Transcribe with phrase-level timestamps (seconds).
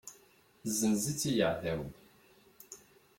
[0.69, 1.91] Zzenzen-tt i yeεdawen.